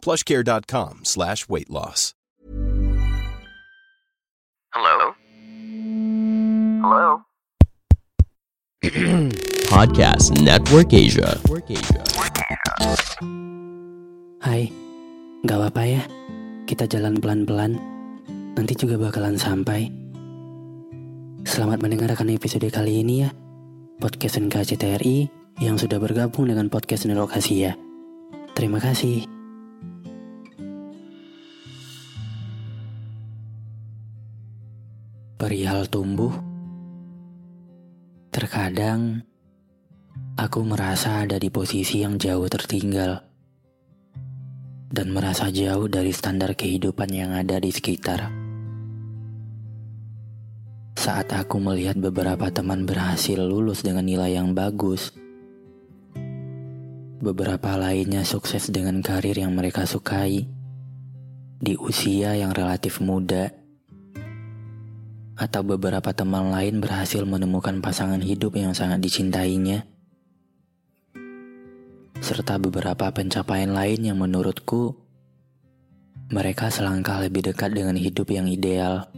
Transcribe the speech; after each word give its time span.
plushcare.com 0.00 1.04
slash 1.04 1.48
weight 1.48 1.70
loss. 1.70 2.14
Hello? 4.70 5.14
Hello? 6.80 7.06
Podcast 9.70 10.30
Network 10.40 10.94
Asia. 10.94 11.36
Hai, 14.40 14.72
gak 15.44 15.56
apa-apa 15.58 15.82
ya. 15.84 16.02
Kita 16.64 16.86
jalan 16.86 17.18
pelan-pelan. 17.18 17.76
Nanti 18.56 18.74
juga 18.78 18.96
bakalan 18.96 19.36
sampai. 19.36 19.90
Selamat 21.44 21.82
mendengarkan 21.82 22.30
episode 22.30 22.70
kali 22.70 23.02
ini 23.02 23.26
ya. 23.26 23.30
Podcast 23.98 24.38
NKCTRI 24.38 25.28
yang 25.60 25.76
sudah 25.76 26.00
bergabung 26.00 26.48
dengan 26.48 26.70
podcast 26.70 27.04
Nerok 27.04 27.36
Asia. 27.36 27.76
Terima 28.54 28.80
kasih. 28.80 29.39
Perihal 35.40 35.88
tumbuh, 35.88 36.36
terkadang 38.28 39.24
aku 40.36 40.60
merasa 40.68 41.24
ada 41.24 41.40
di 41.40 41.48
posisi 41.48 42.04
yang 42.04 42.20
jauh 42.20 42.44
tertinggal 42.44 43.24
dan 44.92 45.08
merasa 45.08 45.48
jauh 45.48 45.88
dari 45.88 46.12
standar 46.12 46.52
kehidupan 46.52 47.08
yang 47.08 47.32
ada 47.32 47.56
di 47.56 47.72
sekitar. 47.72 48.28
Saat 51.00 51.32
aku 51.32 51.56
melihat 51.56 51.96
beberapa 51.96 52.52
teman 52.52 52.84
berhasil 52.84 53.40
lulus 53.40 53.80
dengan 53.80 54.04
nilai 54.04 54.36
yang 54.36 54.52
bagus, 54.52 55.16
beberapa 57.24 57.80
lainnya 57.80 58.28
sukses 58.28 58.68
dengan 58.68 59.00
karir 59.00 59.40
yang 59.40 59.56
mereka 59.56 59.88
sukai 59.88 60.44
di 61.56 61.80
usia 61.80 62.36
yang 62.36 62.52
relatif 62.52 63.00
muda, 63.00 63.56
atau 65.40 65.64
beberapa 65.64 66.12
teman 66.12 66.52
lain 66.52 66.84
berhasil 66.84 67.24
menemukan 67.24 67.80
pasangan 67.80 68.20
hidup 68.20 68.60
yang 68.60 68.76
sangat 68.76 69.00
dicintainya 69.00 69.88
serta 72.20 72.60
beberapa 72.60 73.08
pencapaian 73.08 73.72
lain 73.72 74.12
yang 74.12 74.20
menurutku 74.20 74.92
mereka 76.28 76.68
selangkah 76.68 77.24
lebih 77.24 77.48
dekat 77.48 77.72
dengan 77.72 77.96
hidup 77.96 78.28
yang 78.28 78.44
ideal. 78.46 79.08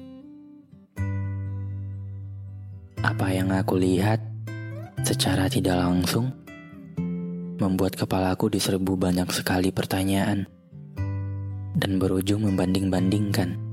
Apa 3.02 3.34
yang 3.34 3.50
aku 3.50 3.74
lihat 3.76 4.22
secara 5.02 5.50
tidak 5.50 5.82
langsung 5.82 6.30
membuat 7.58 7.98
kepalaku 7.98 8.46
diserbu 8.46 8.94
banyak 8.94 9.26
sekali 9.34 9.74
pertanyaan 9.74 10.46
dan 11.74 11.98
berujung 11.98 12.46
membanding-bandingkan. 12.46 13.71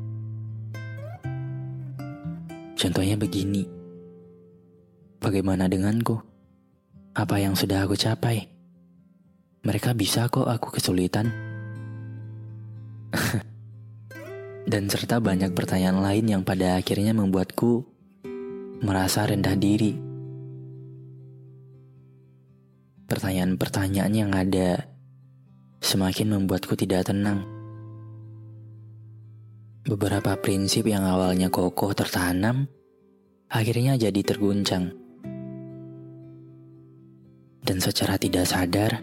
Contohnya 2.79 3.19
begini. 3.19 3.67
Bagaimana 5.19 5.67
denganku? 5.67 6.15
Apa 7.11 7.43
yang 7.43 7.59
sudah 7.59 7.83
aku 7.83 7.99
capai? 7.99 8.59
mereka 9.63 9.91
bisa 9.91 10.31
kok 10.31 10.47
aku 10.47 10.71
kesulitan. 10.71 11.31
Dan 14.69 14.85
serta 14.85 15.17
banyak 15.17 15.57
pertanyaan 15.57 15.99
lain 15.99 16.25
yang 16.29 16.43
pada 16.45 16.77
akhirnya 16.77 17.11
membuatku 17.17 17.83
merasa 18.85 19.25
rendah 19.25 19.57
diri. 19.57 19.97
Pertanyaan-pertanyaan 23.09 24.13
yang 24.13 24.31
ada 24.37 24.85
semakin 25.81 26.37
membuatku 26.37 26.77
tidak 26.77 27.09
tenang. 27.09 27.41
Beberapa 29.89 30.37
prinsip 30.37 30.85
yang 30.85 31.01
awalnya 31.01 31.49
kokoh 31.49 31.97
tertanam 31.97 32.69
akhirnya 33.49 33.97
jadi 33.97 34.21
terguncang. 34.21 34.93
Dan 37.65 37.81
secara 37.81 38.21
tidak 38.21 38.45
sadar, 38.45 39.01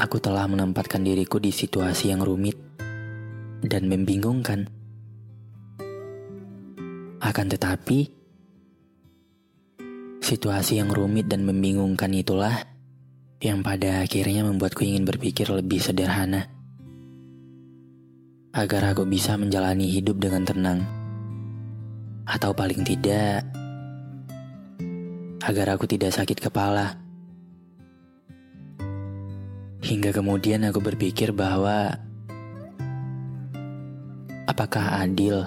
aku 0.00 0.16
telah 0.16 0.48
menempatkan 0.48 1.04
diriku 1.04 1.36
di 1.36 1.52
situasi 1.52 2.08
yang 2.08 2.24
rumit 2.24 2.56
dan 3.60 3.84
membingungkan. 3.84 4.64
Akan 7.20 7.52
tetapi, 7.52 8.08
situasi 10.24 10.80
yang 10.80 10.88
rumit 10.88 11.28
dan 11.28 11.44
membingungkan 11.44 12.16
itulah 12.16 12.64
yang 13.44 13.60
pada 13.60 14.08
akhirnya 14.08 14.40
membuatku 14.48 14.88
ingin 14.88 15.04
berpikir 15.04 15.52
lebih 15.52 15.84
sederhana. 15.84 16.63
Agar 18.54 18.94
aku 18.94 19.02
bisa 19.02 19.34
menjalani 19.34 19.90
hidup 19.90 20.22
dengan 20.22 20.46
tenang. 20.46 20.80
Atau 22.24 22.54
paling 22.54 22.86
tidak, 22.86 23.44
agar 25.44 25.76
aku 25.76 25.84
tidak 25.84 26.14
sakit 26.14 26.40
kepala 26.40 27.04
Hingga 29.84 30.16
kemudian 30.16 30.64
aku 30.64 30.80
berpikir 30.80 31.36
bahwa 31.36 31.92
apakah 34.48 35.04
adil 35.04 35.44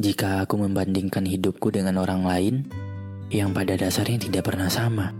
jika 0.00 0.40
aku 0.40 0.56
membandingkan 0.56 1.28
hidupku 1.28 1.68
dengan 1.68 2.00
orang 2.00 2.24
lain 2.24 2.54
yang 3.28 3.52
pada 3.52 3.76
dasarnya 3.76 4.16
tidak 4.16 4.48
pernah 4.48 4.72
sama? 4.72 5.12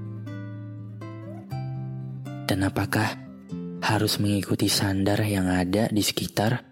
Dan 2.49 2.65
apakah 2.65 3.13
harus 3.85 4.17
mengikuti 4.25 4.73
standar 4.73 5.21
yang 5.21 5.53
ada 5.53 5.93
di 5.93 6.01
sekitar 6.01 6.66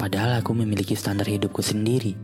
padahal 0.00 0.40
aku 0.40 0.56
memiliki 0.56 0.96
standar 0.96 1.28
hidupku 1.28 1.60
sendiri? 1.60 2.16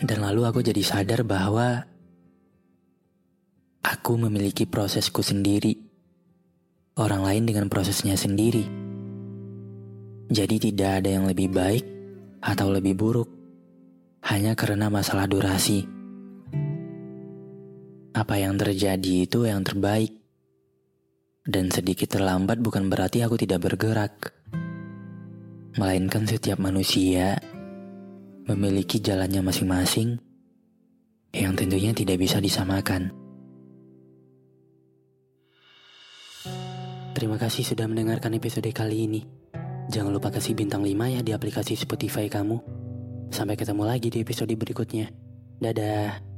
Dan 0.00 0.24
lalu 0.24 0.48
aku 0.48 0.64
jadi 0.64 0.80
sadar 0.80 1.20
bahwa 1.28 1.84
Aku 3.88 4.20
memiliki 4.20 4.68
prosesku 4.68 5.24
sendiri, 5.24 5.72
orang 7.00 7.24
lain 7.24 7.44
dengan 7.48 7.72
prosesnya 7.72 8.20
sendiri. 8.20 8.66
Jadi, 10.28 10.56
tidak 10.60 11.00
ada 11.00 11.08
yang 11.16 11.24
lebih 11.24 11.48
baik 11.48 11.88
atau 12.44 12.68
lebih 12.68 12.92
buruk, 12.92 13.32
hanya 14.28 14.52
karena 14.52 14.92
masalah 14.92 15.24
durasi. 15.24 15.88
Apa 18.12 18.36
yang 18.36 18.60
terjadi 18.60 19.24
itu 19.24 19.48
yang 19.48 19.64
terbaik, 19.64 20.12
dan 21.48 21.72
sedikit 21.72 22.12
terlambat 22.12 22.60
bukan 22.60 22.92
berarti 22.92 23.24
aku 23.24 23.40
tidak 23.40 23.72
bergerak, 23.72 24.36
melainkan 25.76 26.24
setiap 26.24 26.56
manusia 26.56 27.36
memiliki 28.48 29.02
jalannya 29.02 29.44
masing-masing 29.44 30.16
yang 31.36 31.52
tentunya 31.52 31.92
tidak 31.92 32.16
bisa 32.16 32.40
disamakan. 32.40 33.12
Terima 37.12 37.36
kasih 37.36 37.66
sudah 37.66 37.84
mendengarkan 37.90 38.38
episode 38.38 38.70
kali 38.70 39.10
ini. 39.10 39.20
Jangan 39.90 40.14
lupa 40.14 40.30
kasih 40.30 40.54
bintang 40.54 40.86
5 40.86 41.18
ya 41.18 41.20
di 41.20 41.34
aplikasi 41.34 41.74
Spotify 41.74 42.30
kamu. 42.30 42.62
Sampai 43.28 43.58
ketemu 43.58 43.82
lagi 43.84 44.08
di 44.08 44.22
episode 44.22 44.54
berikutnya. 44.54 45.10
Dadah. 45.58 46.37